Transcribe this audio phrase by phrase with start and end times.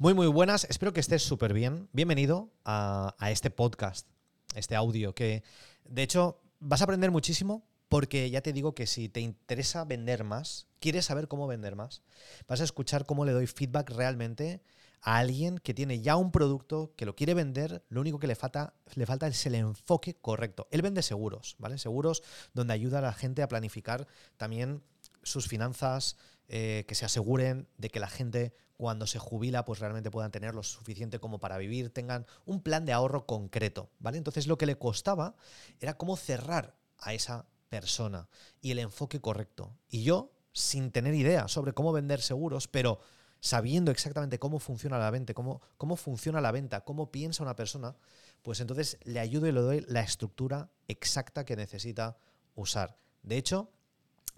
[0.00, 0.66] Muy, muy buenas.
[0.70, 1.90] Espero que estés súper bien.
[1.92, 4.08] Bienvenido a, este podcast,
[4.54, 5.42] este audio, que
[5.84, 10.24] de hecho vas a aprender muchísimo porque ya te digo que si te interesa vender
[10.24, 12.00] más, quieres saber cómo vender más,
[12.48, 14.62] vas a escuchar cómo le doy feedback realmente
[15.02, 18.36] a alguien que tiene ya un producto, que lo quiere vender, lo único que le
[18.36, 20.66] falta, le falta es el enfoque correcto.
[20.70, 21.76] Él vende seguros, ¿vale?
[21.76, 22.22] Seguros
[22.54, 24.06] donde ayuda a la gente a planificar
[24.38, 24.82] también
[25.22, 26.16] sus finanzas,
[26.48, 30.54] eh, que se aseguren de que la gente cuando se jubila pues realmente puedan tener
[30.54, 34.16] lo suficiente como para vivir, tengan un plan de ahorro concreto, ¿vale?
[34.16, 35.34] Entonces lo que le costaba
[35.80, 38.30] era cómo cerrar a esa persona
[38.62, 39.76] y el enfoque correcto.
[39.90, 43.00] Y yo, sin tener idea sobre cómo vender seguros, pero
[43.40, 47.96] sabiendo exactamente cómo funciona la venta, cómo, cómo funciona la venta, cómo piensa una persona,
[48.40, 52.16] pues entonces le ayudo y le doy la estructura exacta que necesita
[52.54, 52.96] usar.
[53.22, 53.70] De hecho,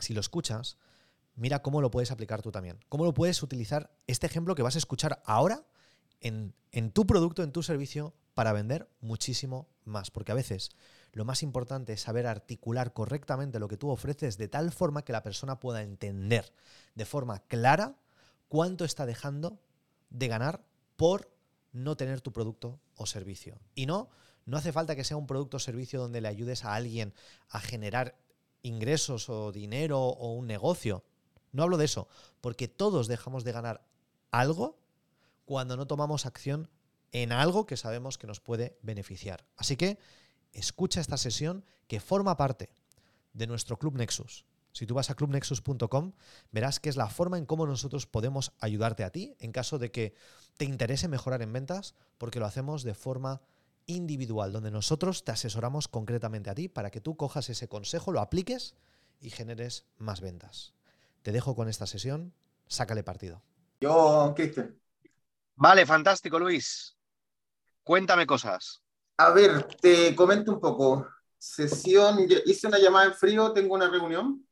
[0.00, 0.78] si lo escuchas,
[1.34, 2.78] mira cómo lo puedes aplicar tú también.
[2.88, 5.64] Cómo lo puedes utilizar este ejemplo que vas a escuchar ahora
[6.20, 10.10] en, en tu producto, en tu servicio, para vender muchísimo más.
[10.10, 10.70] Porque a veces
[11.12, 15.12] lo más importante es saber articular correctamente lo que tú ofreces de tal forma que
[15.12, 16.52] la persona pueda entender
[16.94, 17.96] de forma clara
[18.48, 19.60] cuánto está dejando
[20.10, 20.64] de ganar
[20.96, 21.30] por
[21.72, 23.58] no tener tu producto o servicio.
[23.74, 24.10] Y no,
[24.44, 27.14] no hace falta que sea un producto o servicio donde le ayudes a alguien
[27.48, 28.16] a generar
[28.62, 31.04] ingresos o dinero o un negocio.
[31.52, 32.08] No hablo de eso,
[32.40, 33.86] porque todos dejamos de ganar
[34.30, 34.78] algo
[35.44, 36.68] cuando no tomamos acción
[37.12, 39.44] en algo que sabemos que nos puede beneficiar.
[39.56, 39.98] Así que
[40.52, 42.70] escucha esta sesión que forma parte
[43.34, 44.46] de nuestro Club Nexus.
[44.72, 46.12] Si tú vas a clubnexus.com,
[46.50, 49.90] verás que es la forma en cómo nosotros podemos ayudarte a ti en caso de
[49.90, 50.14] que
[50.56, 53.42] te interese mejorar en ventas, porque lo hacemos de forma
[53.86, 58.20] individual, donde nosotros te asesoramos concretamente a ti para que tú cojas ese consejo, lo
[58.20, 58.74] apliques
[59.20, 60.72] y generes más ventas.
[61.22, 62.34] Te dejo con esta sesión,
[62.66, 63.42] sácale partido.
[63.80, 64.78] Yo, Cristian.
[65.54, 66.96] Vale, fantástico, Luis.
[67.82, 68.82] Cuéntame cosas.
[69.16, 71.08] A ver, te comento un poco.
[71.38, 74.46] Sesión, hice una llamada en frío, tengo una reunión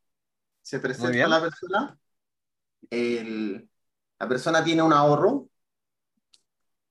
[0.62, 1.98] se presenta la persona,
[2.91, 5.48] la persona tiene un ahorro,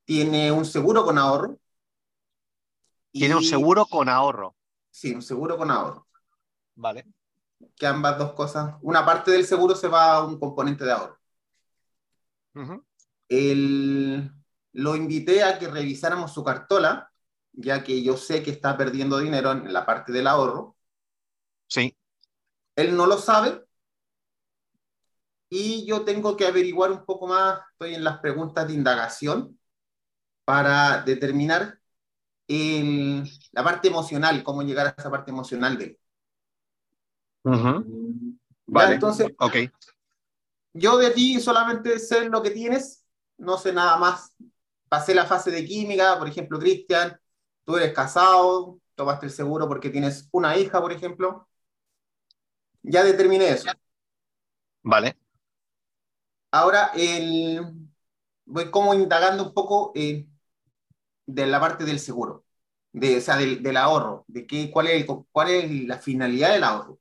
[0.03, 1.57] tiene un seguro con ahorro.
[3.11, 4.55] Tiene un seguro con ahorro.
[4.91, 6.07] Sí, un seguro con ahorro.
[6.75, 7.05] Vale.
[7.75, 11.19] Que ambas dos cosas, una parte del seguro se va a un componente de ahorro.
[14.73, 17.11] lo invité a que revisáramos su cartola,
[17.51, 20.75] ya que yo sé que está perdiendo dinero en la parte del ahorro.
[21.67, 21.95] Sí.
[22.75, 23.65] Él no lo sabe
[25.49, 29.59] y yo tengo que averiguar un poco más, estoy en las preguntas de indagación
[30.45, 31.79] para determinar
[32.47, 35.99] la parte emocional, cómo llegar a esa parte emocional de él.
[37.43, 39.71] Vale, entonces, okay.
[40.73, 43.05] yo de ti solamente sé lo que tienes,
[43.37, 44.35] no sé nada más.
[44.87, 47.19] Pasé la fase de química, por ejemplo, Cristian,
[47.63, 51.47] tú eres casado, tomaste el seguro porque tienes una hija, por ejemplo.
[52.81, 53.69] Ya determiné eso.
[54.81, 55.17] Vale.
[56.51, 57.61] Ahora el,
[58.45, 60.27] voy como indagando un poco eh,
[61.25, 62.45] de la parte del seguro,
[62.91, 66.99] de, o sea, del, ahorro, de qué, cuál, es cuál es la finalidad del ahorro.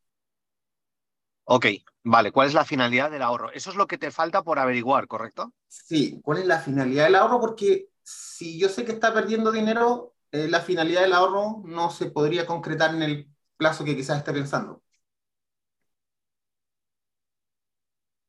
[1.50, 1.66] Ok,
[2.04, 3.50] vale, ¿cuál es la finalidad del ahorro?
[3.52, 5.52] Eso es lo que te falta por averiguar, ¿correcto?
[5.66, 7.40] Sí, ¿cuál es la finalidad del ahorro?
[7.40, 12.10] Porque si yo sé que está perdiendo dinero, eh, la finalidad del ahorro no se
[12.10, 14.82] podría concretar en el plazo que quizás esté pensando.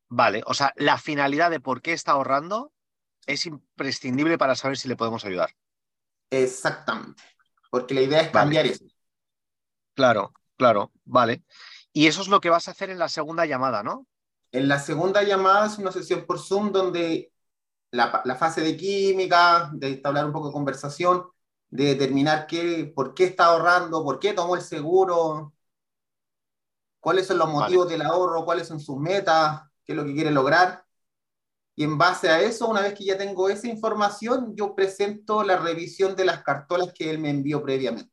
[0.10, 2.72] Vale, o sea, la finalidad de por qué está ahorrando
[3.28, 5.52] es imprescindible para saber si le podemos ayudar.
[6.32, 7.24] Exactamente,
[7.70, 8.86] porque la idea es cambiar eso.
[9.94, 11.44] Claro, claro, vale.
[11.94, 14.06] Y eso es lo que vas a hacer en la segunda llamada, ¿no?
[14.52, 17.32] En la segunda llamada es una sesión por Zoom donde
[17.92, 21.26] la, fase de química, de establecer un poco de conversación,
[21.70, 25.54] de determinar qué, por qué está ahorrando, por qué tomó el seguro,
[27.00, 30.32] cuáles son los motivos del ahorro, cuáles son sus metas, qué es lo que quiere
[30.32, 30.86] lograr.
[31.76, 35.58] Y en base a eso, una vez que ya tengo esa información, yo presento la
[35.58, 38.12] revisión de las cartolas que él me envió previamente.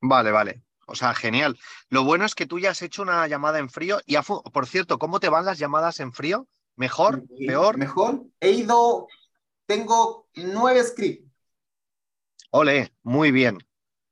[0.00, 0.62] Vale, vale.
[0.92, 1.58] O sea, genial.
[1.88, 4.00] Lo bueno es que tú ya has hecho una llamada en frío.
[4.04, 4.16] Y
[4.52, 6.46] por cierto, ¿cómo te van las llamadas en frío?
[6.76, 7.24] ¿Mejor?
[7.46, 7.78] ¿Peor?
[7.78, 8.24] Mejor.
[8.40, 9.08] He ido,
[9.64, 11.26] tengo nueve scripts.
[12.50, 13.58] Ole, muy bien.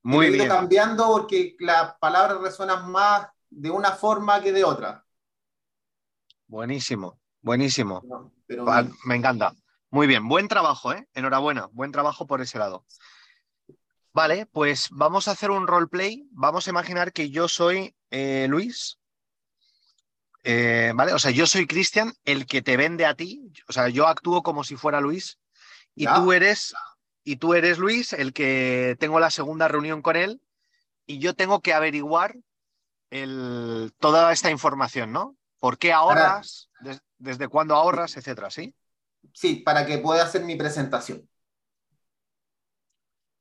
[0.02, 5.04] Muy he ido cambiando porque las palabras resuenan más de una forma que de otra.
[6.46, 8.02] Buenísimo, buenísimo.
[9.04, 9.54] Me encanta.
[9.90, 11.06] Muy bien, buen trabajo, ¿eh?
[11.12, 12.86] Enhorabuena, buen trabajo por ese lado.
[14.12, 16.26] Vale, pues vamos a hacer un roleplay.
[16.32, 19.00] Vamos a imaginar que yo soy eh, Luis
[20.42, 21.12] eh, ¿vale?
[21.12, 23.52] O sea, yo soy Cristian, el que te vende a ti.
[23.68, 25.38] O sea, yo actúo como si fuera Luis
[25.94, 26.74] y tú eres
[27.22, 30.40] y tú eres Luis, el que tengo la segunda reunión con él
[31.06, 32.36] y yo tengo que averiguar
[33.10, 35.36] el, toda esta información, ¿no?
[35.58, 36.70] ¿Por qué ahorras?
[37.18, 38.16] ¿Desde cuándo ahorras?
[38.16, 38.74] Etcétera, ¿sí?
[39.34, 41.28] Sí, para que pueda hacer mi presentación.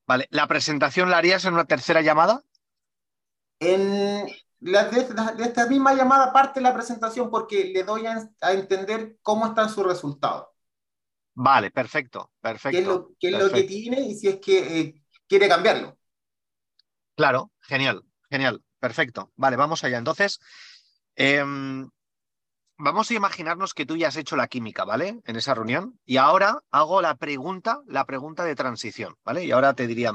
[0.09, 2.41] Vale, ¿la presentación la harías en una tercera llamada?
[3.59, 4.25] En
[4.59, 9.69] la, de, esta misma llamada parte la presentación porque le doy a, entender cómo están
[9.69, 10.47] sus resultados.
[11.35, 13.13] Vale, perfecto, perfecto.
[13.19, 15.99] ¿Qué es lo, que tiene y si es que eh, quiere cambiarlo?
[17.15, 19.31] Claro, genial, genial, perfecto.
[19.35, 19.99] Vale, vamos allá.
[19.99, 20.39] Entonces,
[21.13, 21.87] em,
[22.79, 25.21] vamos a imaginarnos que tú ya has hecho la química, ¿vale?
[25.25, 25.99] En esa reunión.
[26.05, 29.43] Y ahora hago la pregunta, la pregunta de transición, ¿vale?
[29.43, 30.13] Y ahora te diría,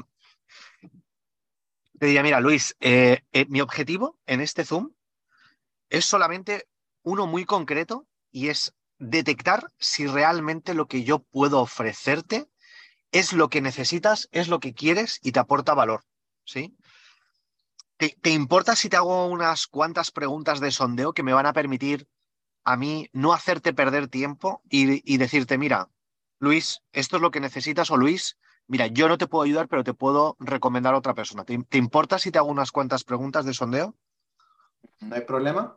[1.99, 4.93] te diría, mira, Luis, eh, eh, mi objetivo en este Zoom
[5.91, 6.67] es solamente
[7.03, 12.49] uno muy concreto y es detectar si realmente lo que yo puedo ofrecerte
[13.13, 16.03] es lo que necesitas, es lo que quieres y te aporta valor,
[16.45, 16.75] ¿sí?
[17.99, 21.53] ¿Te, te importa si te hago unas cuantas preguntas de sondeo que me van a
[21.53, 22.09] permitir
[22.65, 25.89] a mí no hacerte perder tiempo y, decirte, mira,
[26.39, 29.85] Luis, esto es lo que necesitas o Luis, mira, yo no te puedo ayudar, pero
[29.85, 31.45] te puedo recomendar a otra persona.
[31.45, 33.95] ¿Te, importa si te hago unas cuantas preguntas de sondeo?
[35.01, 35.77] No hay problema.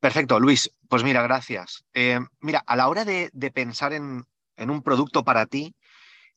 [0.00, 0.72] Perfecto, Luis.
[0.88, 1.84] Pues mira, gracias.
[1.92, 4.24] Eh, mira, a la hora de, pensar en,
[4.56, 5.74] en, un producto para ti,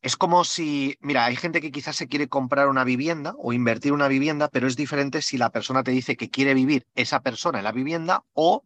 [0.02, 3.94] es como si, mira, hay gente que quizás se quiere comprar una vivienda o invertir
[3.94, 7.60] una vivienda, pero es diferente si la persona te dice que quiere vivir esa persona
[7.60, 8.66] en la vivienda o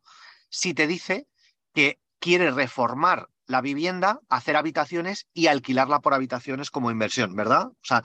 [0.49, 1.27] si te dice
[1.73, 7.67] que quiere reformar la vivienda, hacer habitaciones y alquilarla por habitaciones como inversión, ¿verdad?
[7.67, 8.03] O sea,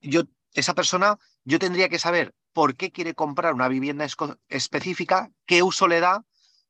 [0.00, 0.22] yo,
[0.54, 4.06] esa persona, yo tendría que saber por qué quiere comprar una vivienda
[4.48, 6.24] específica, qué uso le da,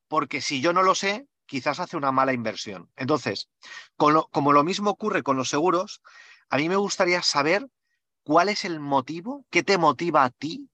[0.08, 2.90] porque si yo no lo sé, quizás hace una mala inversión.
[2.96, 3.48] Entonces,
[3.96, 6.02] como lo mismo ocurre con los seguros,
[6.48, 7.68] a mí me gustaría saber
[8.22, 10.68] cuál es el motivo, qué te motiva a ti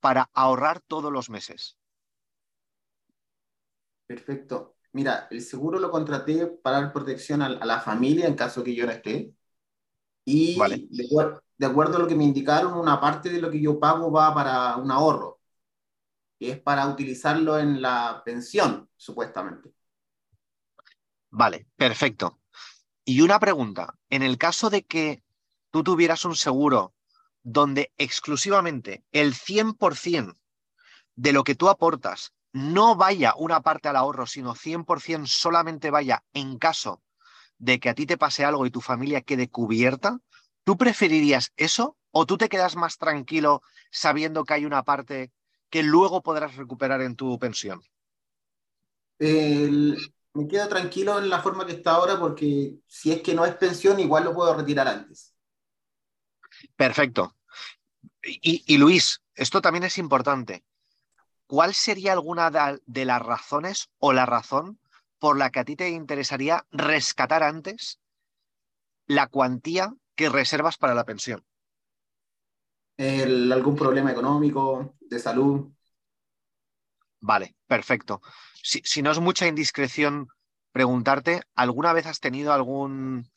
[0.00, 1.76] para ahorrar todos los meses.
[4.06, 4.76] Perfecto.
[4.92, 8.86] Mira, el seguro lo contraté para dar protección a, la familia en caso que yo
[8.86, 9.34] no esté.
[10.24, 14.10] Y de, acuerdo a lo que me indicaron, una parte de lo que yo pago
[14.10, 15.40] va para un ahorro,
[16.38, 19.72] que es para utilizarlo en la pensión, supuestamente.
[21.30, 22.40] Vale, perfecto.
[23.04, 25.22] Y una pregunta, en el caso de que
[25.70, 26.94] tú tuvieras un seguro
[27.42, 30.36] donde exclusivamente el 100%
[31.14, 36.24] de lo que tú aportas no vaya una parte al ahorro, sino 100% solamente vaya
[36.32, 37.02] en caso
[37.58, 40.20] de que a ti te pase algo y tu familia quede cubierta,
[40.64, 45.32] ¿tú preferirías eso o tú te quedas más tranquilo sabiendo que hay una parte
[45.70, 47.82] que luego podrás recuperar en tu pensión?
[49.18, 49.98] El,
[50.34, 53.54] me quedo tranquilo en la forma que está ahora porque si es que no es
[53.56, 55.34] pensión, igual lo puedo retirar antes.
[56.76, 57.34] Perfecto.
[58.22, 60.64] Y, Luis, esto también es importante.
[61.46, 62.50] ¿Cuál sería alguna
[62.84, 64.78] de las razones o la razón
[65.18, 68.00] por la que a ti te interesaría rescatar antes
[69.06, 71.44] la cuantía que reservas para la pensión?
[72.98, 75.70] ¿Algún problema económico, de salud?
[77.20, 78.20] Vale, perfecto
[78.62, 80.28] si, no es mucha indiscreción
[80.72, 83.30] preguntarte, ¿alguna vez has tenido algún,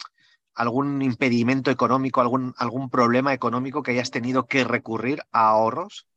[0.53, 6.07] algún impedimento económico, algún, algún problema económico que hayas tenido que recurrir a ahorros?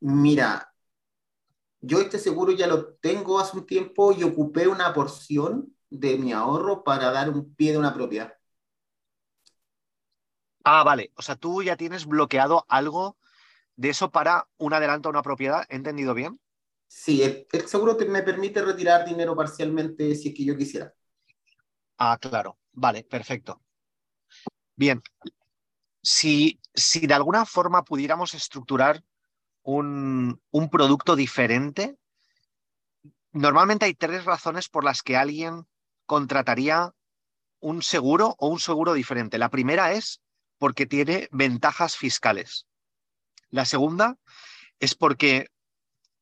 [0.00, 0.74] Mira,
[1.80, 6.32] yo este seguro ya lo tengo hace un tiempo y ocupé una porción de mi
[6.32, 8.34] ahorro para dar un pie de una propiedad.
[10.64, 11.12] Ah, vale.
[11.14, 13.16] O sea, tú ya tienes bloqueado algo
[13.76, 15.64] de eso para un adelanto a una propiedad.
[15.68, 16.40] ¿He entendido bien?
[16.88, 20.94] Sí, el, seguro me permite retirar dinero parcialmente si es que yo quisiera.
[21.98, 22.58] Ah, claro.
[22.72, 23.62] Vale, perfecto.
[24.74, 25.02] Bien.
[26.02, 29.02] Si, si de alguna forma pudiéramos estructurar
[29.62, 31.98] un, un producto diferente,
[33.32, 35.66] normalmente hay tres razones por las que alguien
[36.04, 36.94] contrataría
[37.60, 39.38] un seguro o un seguro diferente.
[39.38, 40.20] La primera es
[40.58, 42.66] porque tiene ventajas fiscales.
[43.50, 44.18] La segunda
[44.80, 45.48] es porque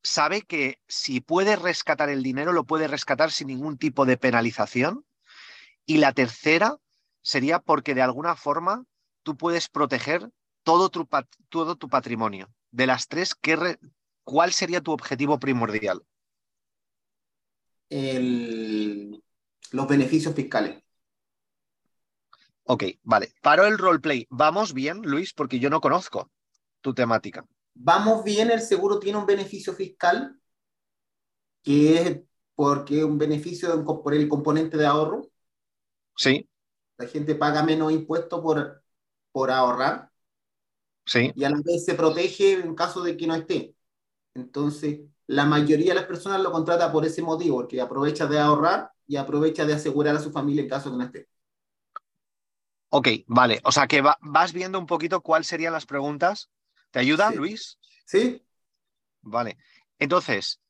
[0.02, 5.04] sabe que si puede rescatar el dinero, lo puede rescatar sin ningún tipo de penalización.
[5.86, 6.76] Y la tercera
[7.22, 8.84] sería porque de alguna forma
[9.22, 10.30] tú puedes proteger
[10.62, 11.08] todo tu,
[11.48, 12.52] todo tu patrimonio.
[12.70, 13.78] De las tres, ¿qué
[14.22, 16.02] ¿cuál sería tu objetivo primordial?
[17.90, 20.82] los beneficios fiscales.
[22.64, 23.32] Ok, vale.
[23.40, 24.26] Paro el roleplay.
[24.30, 25.32] ¿Vamos bien, Luis?
[25.32, 26.32] Porque yo no conozco
[26.84, 27.46] tu temática.
[27.72, 30.38] vamos bien, el seguro tiene un beneficio fiscal,
[31.62, 32.20] que es
[32.54, 35.30] porque un beneficio por el componente de ahorro.
[36.14, 36.46] Sí.
[36.98, 38.84] La gente paga menos impuestos por,
[39.32, 40.10] por ahorrar.
[41.06, 41.32] Sí.
[41.34, 43.74] Y a la vez se protege en caso de que no esté.
[44.34, 48.92] Entonces, la mayoría de las personas lo contrata por ese motivo, porque aprovecha de ahorrar
[49.06, 51.28] y aprovecha de asegurar a su familia en caso de que no esté.
[52.90, 53.60] Ok, vale.
[53.64, 56.50] O sea que vas viendo un poquito cuáles serían las preguntas.
[56.94, 57.76] ¿Te ayuda, Luis?
[58.06, 58.40] Sí.
[59.20, 59.58] Vale.
[59.98, 60.60] Entonces,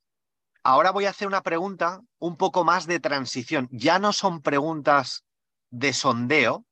[0.62, 3.68] ahora voy a hacer una pregunta un poco más de transición.
[3.70, 5.26] Ya no son preguntas
[5.68, 6.64] de sondeo,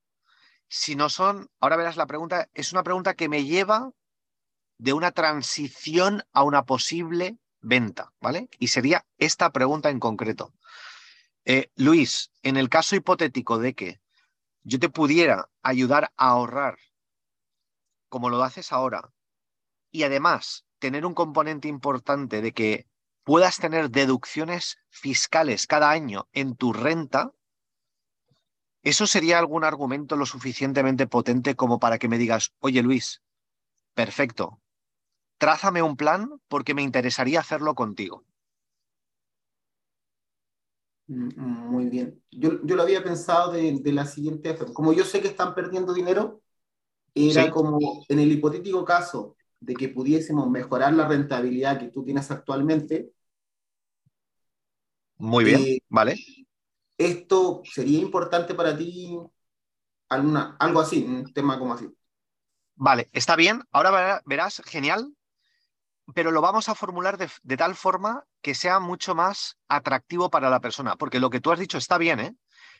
[0.68, 3.90] sino son, ahora verás la pregunta, es una pregunta que me lleva
[4.78, 8.48] de una transición a una posible venta, ¿vale?
[8.58, 10.54] Y sería esta pregunta en concreto.
[11.44, 14.00] Eh, Luis, en el caso hipotético de que
[14.62, 16.78] yo te pudiera ayudar a ahorrar
[18.08, 19.12] como lo haces ahora
[19.92, 22.86] y además tener un componente importante de que
[23.22, 27.30] puedas tener deducciones fiscales cada año en tu renta,
[28.82, 33.22] ¿eso sería algún argumento lo suficientemente potente como para que me digas, oye Luis,
[33.94, 34.60] perfecto,
[35.38, 38.24] trázame un plan porque me interesaría hacerlo contigo?
[41.06, 42.22] Muy bien.
[42.30, 44.72] Yo, lo había pensado de, la siguiente forma.
[44.72, 46.40] Como yo sé que están perdiendo dinero,
[47.14, 52.30] era como en el hipotético caso de que pudiésemos mejorar la rentabilidad que tú tienes
[52.30, 53.12] actualmente.
[55.16, 56.16] Muy bien, eh, vale.
[56.98, 59.16] Esto sería importante para ti,
[60.08, 61.88] alguna, algo así, un tema como así.
[62.74, 63.62] Vale, está bien.
[63.70, 65.14] Ahora verás, genial,
[66.12, 70.60] pero lo vamos a formular de, tal forma que sea mucho más atractivo para la
[70.60, 72.34] persona, porque lo que tú has dicho está bien, ¿eh?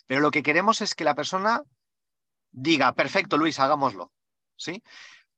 [0.09, 1.62] pero lo que queremos es que la persona
[2.51, 4.12] diga, perfecto, Luis, hagámoslo,
[4.57, 4.83] ¿sí?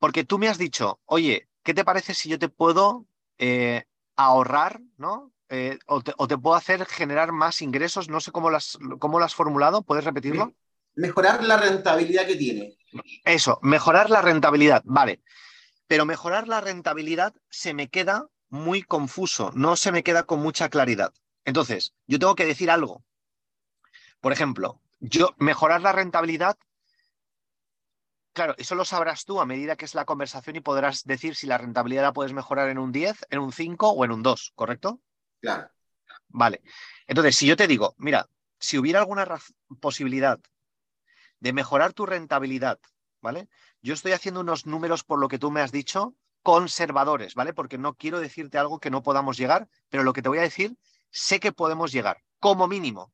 [0.04, 3.06] Porque tú me has dicho, oye, ¿qué te parece si yo te puedo
[3.38, 3.84] eh,
[4.16, 5.32] ahorrar, ¿no?
[5.48, 9.24] Eh, o, te, puedo hacer generar más ingresos, no sé cómo lo has, cómo lo
[9.24, 10.52] has formulado, ¿puedes repetirlo?
[10.94, 12.76] Mejorar la rentabilidad que tiene.
[13.24, 15.22] Eso, mejorar la rentabilidad, vale
[15.86, 20.68] pero mejorar la rentabilidad se me queda muy confuso, no se me queda con mucha
[20.68, 21.14] claridad.
[21.46, 23.04] Entonces, yo tengo que decir algo.
[24.20, 26.56] Por ejemplo, yo mejorar la rentabilidad,
[28.34, 31.46] claro, eso lo sabrás tú a medida que es la conversación y podrás decir si
[31.46, 34.52] la rentabilidad la puedes mejorar en un 10, en un 5 o en un 2,
[34.54, 35.00] ¿correcto?
[35.40, 35.70] Claro.
[36.28, 36.62] Vale.
[37.06, 39.26] Entonces, si yo te digo, mira, si hubiera alguna
[39.80, 40.40] posibilidad
[41.40, 42.78] de mejorar tu rentabilidad,
[43.20, 43.48] ¿vale?
[43.82, 47.54] Yo estoy haciendo unos números por lo que tú me has dicho, conservadores, ¿vale?
[47.54, 50.42] Porque no quiero decirte algo que no podamos llegar, pero lo que te voy a
[50.42, 50.76] decir,
[51.10, 53.12] sé que podemos llegar, como mínimo.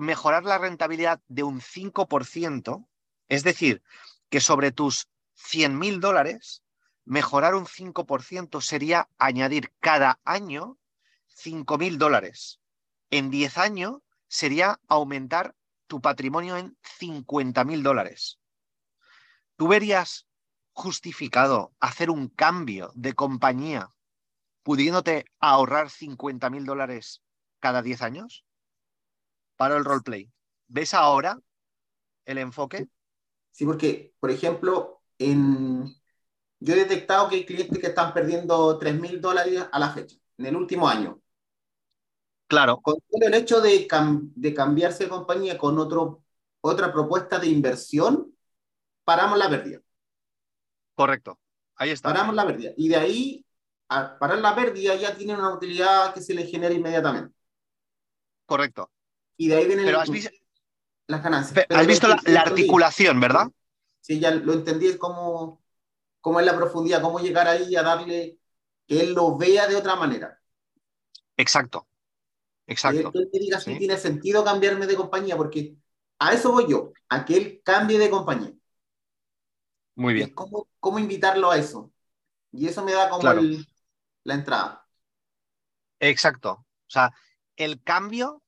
[0.00, 2.88] Mejorar la rentabilidad de un 5%,
[3.28, 3.82] es decir,
[4.28, 6.62] que sobre tus 100 mil dólares,
[7.04, 10.78] mejorar un 5% sería añadir cada año
[11.28, 12.60] 5 mil dólares.
[13.10, 15.54] En 10 años sería aumentar
[15.86, 18.38] tu patrimonio en 50 mil dólares.
[19.56, 20.26] ¿Tú verías
[20.72, 23.90] justificado hacer un cambio de compañía
[24.62, 27.22] pudiéndote ahorrar 50 mil dólares
[27.60, 28.44] cada 10 años
[29.56, 30.32] para el roleplay?
[30.66, 31.38] ¿Ves ahora
[32.24, 32.88] el enfoque?
[33.56, 35.86] Sí, porque, por ejemplo, en...
[36.60, 40.14] yo he detectado que hay clientes que están perdiendo 3 mil dólares a la fecha,
[40.36, 41.18] en el último año.
[42.48, 42.82] Claro.
[42.82, 43.88] Con el hecho de,
[44.34, 46.22] de cambiarse de compañía con otro,
[46.60, 48.30] otra propuesta de inversión,
[49.04, 49.80] paramos la pérdida.
[50.94, 51.38] Correcto.
[51.76, 52.10] Ahí está.
[52.10, 52.72] Paramos la pérdida.
[52.76, 53.46] Y de ahí,
[53.88, 57.34] al parar la pérdida, ya tiene una utilidad que se le genera inmediatamente.
[58.44, 58.90] Correcto.
[59.38, 59.86] Y de ahí vienen
[61.06, 61.66] las ganancias.
[61.68, 63.48] has visto la, articulación, ¿verdad?
[64.00, 65.62] Sí, ya lo entendí cómo,
[66.20, 68.38] cómo es la profundidad, cómo llegar ahí a darle
[68.86, 70.40] que él lo vea de otra manera.
[71.36, 71.88] Exacto.
[72.66, 73.12] Exacto.
[73.12, 75.76] Que él te diga si tiene sentido cambiarme de compañía, porque
[76.18, 78.52] a eso voy yo, a que él cambie de compañía.
[79.94, 80.30] Muy bien.
[80.34, 81.92] Cómo, cómo, invitarlo a eso.
[82.52, 83.22] Y eso me da como
[84.24, 84.86] la entrada.
[86.00, 86.52] Exacto.
[86.52, 87.12] O sea,
[87.56, 88.42] el cambio,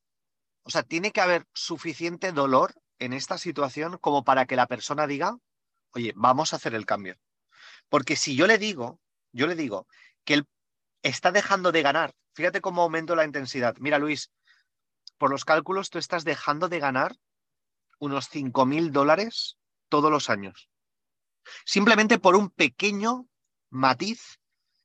[0.69, 5.07] o sea, tiene que haber suficiente dolor en esta situación como para que la persona
[5.09, 5.37] diga,
[5.91, 7.17] oye, vamos a hacer el cambio.
[7.89, 9.01] Porque si yo le digo,
[9.33, 9.89] yo le digo
[10.25, 10.49] que él
[11.03, 13.77] está dejando de ganar, fíjate cómo aumento la intensidad.
[13.81, 14.31] Mira, Luis,
[15.17, 17.17] por los cálculos tú estás dejando de ganar
[17.99, 19.57] unos 5 mil dólares
[19.89, 20.69] todos los años
[21.65, 23.29] simplemente por un pequeño
[23.71, 24.39] matiz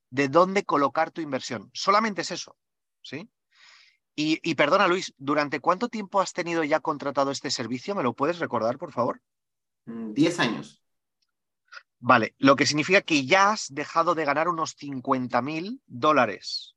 [0.10, 1.70] de dónde colocar tu inversión.
[1.74, 2.56] Solamente es eso,
[3.02, 3.30] ¿sí?
[4.16, 7.96] Y, perdona, Luis, ¿durante cuánto tiempo has tenido ya contratado este servicio?
[7.96, 9.22] ¿Me lo puedes recordar, por favor?
[9.86, 10.84] Mm, diez años.
[12.00, 16.76] Vale, lo que significa que ya has dejado de ganar unos 50 mil dólares.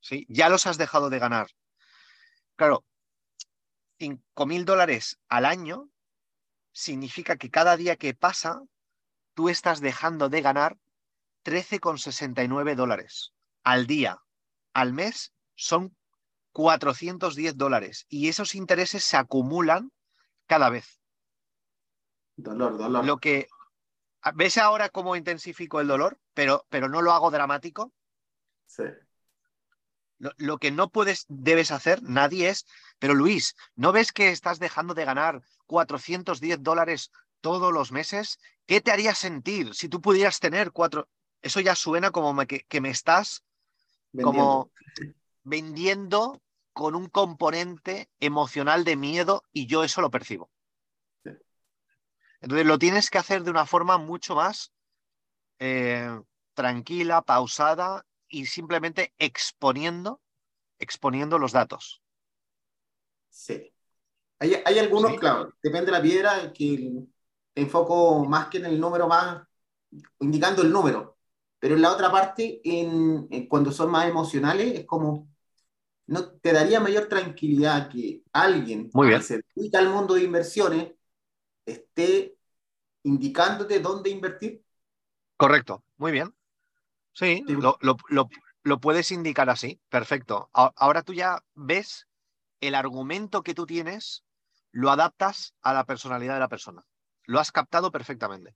[0.00, 0.24] ¿Sí?
[0.28, 1.48] Ya los has dejado de ganar.
[2.56, 2.84] Claro,
[3.98, 5.90] 5 mil dólares al año
[6.72, 8.62] significa que cada día que pasa,
[9.34, 10.78] tú estás dejando de ganar
[11.44, 14.22] 13,69 dólares al día.
[14.72, 15.94] Al mes son
[16.52, 19.90] 410 dólares y esos intereses se acumulan
[20.46, 21.00] cada vez.
[22.36, 23.04] Dolor, dolor.
[23.04, 23.48] Lo que
[24.34, 27.92] ¿Ves ahora cómo intensifico el dolor, pero, pero no lo hago dramático?
[28.66, 28.84] Sí.
[30.18, 32.64] Lo, lo, que no puedes, debes hacer, nadie es,
[33.00, 38.38] pero Luis, ¿no ves que estás dejando de ganar 410 dólares todos los meses?
[38.66, 41.08] ¿Qué te haría sentir si tú pudieras tener cuatro?
[41.40, 43.44] Eso ya suena como me, que, que, me estás
[44.12, 44.40] Vendiendo.
[44.40, 44.72] como
[45.44, 50.50] vendiendo con un componente emocional de miedo y yo eso lo percibo.
[51.24, 51.30] Sí.
[52.40, 54.72] Entonces lo tienes que hacer de una forma mucho más
[55.60, 56.10] eh,
[56.54, 60.20] tranquila, pausada y simplemente exponiendo,
[60.78, 62.02] exponiendo los datos.
[63.30, 63.72] Sí.
[64.40, 65.18] Hay, hay algunos, Sí.
[65.18, 66.90] claro, depende de la piedra, que
[67.54, 69.46] enfoco más que en el número más,
[70.20, 71.18] indicando el número.
[71.58, 75.28] Pero en la otra parte, en, en cuando son más emocionales, es como,
[76.12, 79.22] ¿no te daría mayor tranquilidad que alguien Muy que bien.
[79.22, 80.92] se dedica al mundo de inversiones
[81.66, 82.36] esté
[83.04, 84.62] indicándote dónde invertir?
[85.36, 86.34] Correcto, muy bien.
[87.14, 87.54] Sí, Sí.
[87.54, 88.28] lo, lo- lo-
[88.64, 90.50] lo puedes indicar así, perfecto.
[90.52, 92.06] Ahora tú ya ves
[92.60, 94.24] el argumento que tú tienes,
[94.72, 96.84] lo adaptas a la personalidad de la persona.
[97.24, 98.54] Lo has captado perfectamente.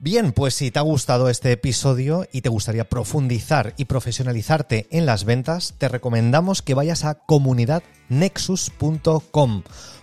[0.00, 5.06] Bien, pues si te ha gustado este episodio y te gustaría profundizar y profesionalizarte en
[5.06, 9.62] las ventas, te recomendamos que vayas a comunidadnexus.com,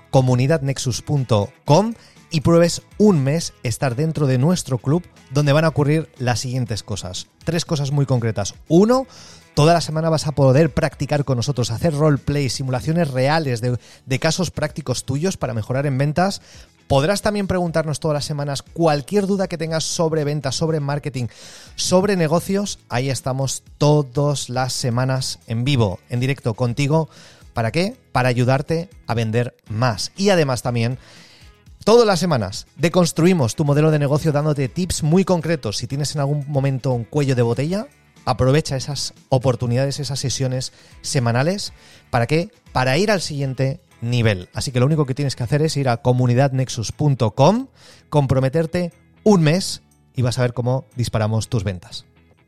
[0.10, 1.93] comunidadnexus.com
[2.31, 6.83] y pruebes un mes estar dentro de nuestro club donde van a ocurrir las siguientes
[6.83, 7.27] cosas.
[7.43, 8.55] Tres cosas muy concretas.
[8.69, 9.07] Uno,
[9.53, 14.20] toda la semana vas a poder practicar con nosotros, hacer roleplay, simulaciones reales de, de
[14.20, 16.41] casos prácticos tuyos para mejorar en ventas.
[16.88, 21.27] Podrás también preguntarnos todas las semanas cualquier duda que tengas sobre ventas, sobre marketing,
[21.75, 22.79] sobre negocios.
[22.90, 27.09] Ahí estamos todas las semanas en vivo, en directo contigo.
[27.53, 27.96] ¿Para qué?
[28.11, 30.11] Para ayudarte a vender más.
[30.18, 30.98] Y además también
[31.83, 35.77] Todas las semanas deconstruimos tu modelo de negocio dándote tips muy concretos.
[35.77, 37.87] Si tienes en algún momento un cuello de botella,
[38.25, 41.74] aprovecha esas oportunidades, esas sesiones semanales.
[42.10, 42.50] ¿Para qué?
[42.72, 44.50] Para ir al siguiente nivel.
[44.53, 47.68] Así que lo único que tienes que hacer es ir a comunidadnexus.com,
[48.10, 48.92] comprometerte
[49.24, 49.81] un mes
[50.16, 52.05] y vas a ver cómo disparamos tus ventas.